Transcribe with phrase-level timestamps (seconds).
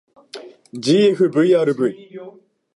[0.83, 1.93] ｇｆｖｒｖ